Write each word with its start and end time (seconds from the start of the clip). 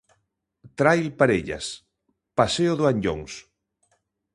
Trail 0.79 1.07
parellas: 1.19 1.65
paseo 2.37 2.73
do 2.79 2.83
Anllóns. 2.91 3.33